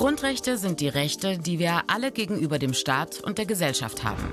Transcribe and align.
Grundrechte 0.00 0.56
sind 0.56 0.80
die 0.80 0.88
Rechte, 0.88 1.36
die 1.36 1.58
wir 1.58 1.82
alle 1.88 2.10
gegenüber 2.10 2.58
dem 2.58 2.72
Staat 2.72 3.20
und 3.20 3.36
der 3.36 3.44
Gesellschaft 3.44 4.02
haben. 4.02 4.32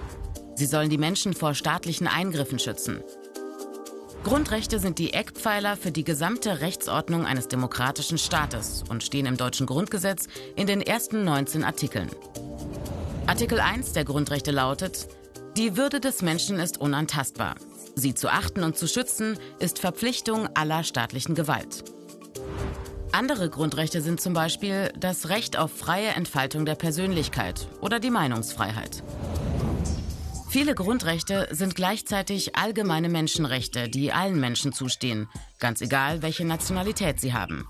Sie 0.55 0.65
sollen 0.65 0.89
die 0.89 0.97
Menschen 0.97 1.33
vor 1.33 1.55
staatlichen 1.55 2.07
Eingriffen 2.07 2.57
schützen. 2.57 3.03
Grundrechte 4.23 4.79
sind 4.79 4.97
die 4.97 5.11
Eckpfeiler 5.11 5.75
für 5.75 5.91
die 5.91 6.05
gesamte 6.05 6.61
Rechtsordnung 6.61 7.25
eines 7.25 7.49
demokratischen 7.49 8.17
Staates 8.17 8.85
und 8.87 9.03
stehen 9.03 9.25
im 9.25 9.35
deutschen 9.35 9.65
Grundgesetz 9.67 10.27
in 10.55 10.67
den 10.67 10.79
ersten 10.79 11.25
19 11.25 11.65
Artikeln. 11.65 12.11
Artikel 13.25 13.59
1 13.59 13.91
der 13.91 14.05
Grundrechte 14.05 14.51
lautet, 14.51 15.09
die 15.57 15.75
Würde 15.75 15.99
des 15.99 16.21
Menschen 16.21 16.59
ist 16.61 16.79
unantastbar. 16.79 17.55
Sie 17.93 18.13
zu 18.13 18.29
achten 18.29 18.63
und 18.63 18.77
zu 18.77 18.87
schützen 18.87 19.37
ist 19.59 19.79
Verpflichtung 19.79 20.47
aller 20.55 20.85
staatlichen 20.85 21.35
Gewalt. 21.35 21.83
Andere 23.17 23.49
Grundrechte 23.49 24.03
sind 24.03 24.21
zum 24.21 24.33
Beispiel 24.33 24.93
das 24.95 25.29
Recht 25.29 25.57
auf 25.57 25.71
freie 25.71 26.09
Entfaltung 26.09 26.67
der 26.67 26.75
Persönlichkeit 26.75 27.67
oder 27.81 27.99
die 27.99 28.11
Meinungsfreiheit. 28.11 29.01
Viele 30.51 30.75
Grundrechte 30.75 31.47
sind 31.49 31.73
gleichzeitig 31.73 32.55
allgemeine 32.55 33.09
Menschenrechte, 33.09 33.89
die 33.89 34.13
allen 34.13 34.39
Menschen 34.39 34.71
zustehen, 34.71 35.27
ganz 35.57 35.81
egal, 35.81 36.21
welche 36.21 36.45
Nationalität 36.45 37.19
sie 37.19 37.33
haben. 37.33 37.67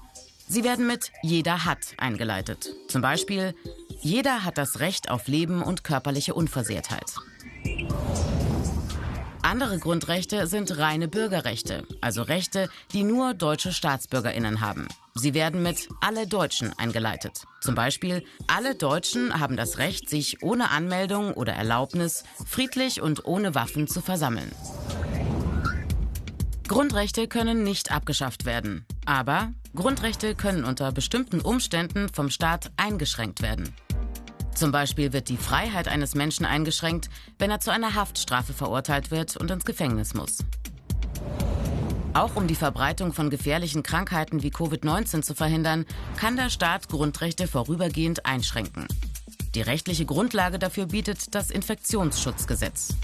Sie 0.50 0.66
werden 0.66 0.86
mit 0.86 1.14
Jeder 1.23 1.64
hat 1.64 1.94
eingeleitet. 1.98 2.76
Zum 2.90 3.02
Beispiel 3.02 3.56
Jeder 4.02 4.44
hat 4.44 4.58
das 4.58 4.82
Recht 4.82 5.09
auf 5.09 5.30
Leben 5.30 5.64
und 5.64 5.86
körperliche 5.86 6.34
Unversehrtheit. 6.34 7.14
Andere 9.44 9.80
Grundrechte 9.80 10.45
sind 10.48 10.78
reine 10.78 11.08
Bürgerrechte, 11.08 11.88
also 12.02 12.22
Rechte, 12.22 12.70
die 12.92 13.04
nur 13.04 13.34
deutsche 13.34 13.72
Staatsbürgerinnen 13.72 14.59
haben. 14.59 14.90
Sie 15.18 15.34
werden 15.34 15.64
mit 15.64 15.90
alle 16.00 16.28
Deutschen 16.28 16.78
eingeleitet. 16.78 17.46
Zum 17.62 17.73
Beispiel, 17.73 18.23
alle 18.48 18.76
Deutschen 18.76 19.40
haben 19.40 19.58
das 19.58 19.80
Recht, 19.80 20.09
sich 20.09 20.44
ohne 20.44 20.70
Anmeldung 20.70 21.34
oder 21.34 21.54
Erlaubnis 21.54 22.24
friedlich 22.46 23.02
und 23.02 23.26
ohne 23.26 23.56
Waffen 23.56 23.88
zu 23.88 24.02
versammeln. 24.02 24.52
Grundrechte 26.68 27.28
können 27.28 27.64
nicht 27.64 27.92
abgeschafft 27.92 28.46
werden, 28.46 28.86
aber 29.06 29.54
Grundrechte 29.74 30.36
können 30.36 30.66
unter 30.66 30.92
bestimmten 30.92 31.42
Umständen 31.42 32.09
vom 32.09 32.30
Staat 32.30 32.72
eingeschränkt 32.78 33.42
werden. 33.42 33.74
Zum 34.54 34.72
Beispiel 34.72 35.14
wird 35.14 35.30
die 35.30 35.38
Freiheit 35.38 35.88
eines 35.88 36.14
Menschen 36.14 36.46
eingeschränkt, 36.46 37.09
wenn 37.40 37.52
er 37.52 37.59
zu 37.59 37.72
einer 37.72 37.96
Haftstrafe 37.96 38.54
verurteilt 38.54 39.12
wird 39.12 39.38
und 39.38 39.50
ins 39.50 39.66
Gefängnis 39.66 40.14
muss. 40.14 40.40
Auch 42.18 42.36
um 42.36 42.48
die 42.48 42.56
Verbreitung 42.56 43.14
von 43.14 43.30
gefährlichen 43.30 43.84
Krankheiten 43.84 44.42
wie 44.42 44.50
Covid-19 44.50 45.22
zu 45.22 45.36
verhindern, 45.36 45.86
kann 46.16 46.36
der 46.36 46.50
Staat 46.50 46.90
Grundrechte 46.90 47.48
vorübergehend 47.48 48.26
einschränken. 48.26 48.88
Die 49.54 49.62
rechtliche 49.62 50.08
Grundlage 50.08 50.58
dafür 50.58 50.88
bietet 50.88 51.36
das 51.36 51.52
Infektionsschutzgesetz. 51.52 52.96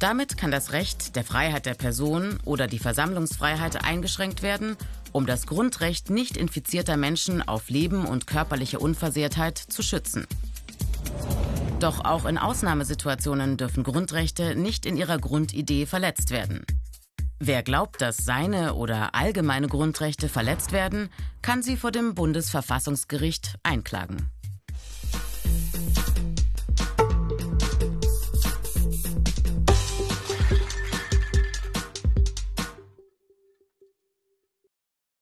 Damit 0.00 0.36
kann 0.36 0.50
das 0.50 0.72
Recht 0.72 1.14
der 1.14 1.22
Freiheit 1.22 1.66
der 1.66 1.74
Person 1.74 2.40
oder 2.44 2.66
die 2.66 2.80
Versammlungsfreiheit 2.80 3.84
eingeschränkt 3.84 4.42
werden, 4.42 4.76
um 5.12 5.24
das 5.24 5.46
Grundrecht 5.46 6.10
nicht 6.10 6.36
infizierter 6.36 6.96
Menschen 6.96 7.46
auf 7.46 7.70
Leben 7.70 8.06
und 8.06 8.26
körperliche 8.26 8.80
Unversehrtheit 8.80 9.58
zu 9.58 9.82
schützen. 9.84 10.26
Doch 11.78 12.04
auch 12.04 12.24
in 12.24 12.38
Ausnahmesituationen 12.38 13.56
dürfen 13.56 13.84
Grundrechte 13.84 14.56
nicht 14.56 14.84
in 14.84 14.96
ihrer 14.96 15.18
Grundidee 15.18 15.86
verletzt 15.86 16.32
werden. 16.32 16.66
Wer 17.40 17.62
glaubt, 17.62 18.00
dass 18.02 18.16
seine 18.16 18.74
oder 18.74 19.14
allgemeine 19.14 19.68
Grundrechte 19.68 20.28
verletzt 20.28 20.72
werden, 20.72 21.08
kann 21.40 21.62
sie 21.62 21.76
vor 21.76 21.92
dem 21.92 22.14
Bundesverfassungsgericht 22.14 23.58
einklagen. 23.62 24.30